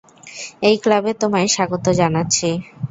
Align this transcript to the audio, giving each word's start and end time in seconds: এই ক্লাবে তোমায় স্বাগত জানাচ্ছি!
এই 0.61 0.75
ক্লাবে 0.83 1.11
তোমায় 1.21 1.49
স্বাগত 1.55 1.85
জানাচ্ছি! 1.99 2.49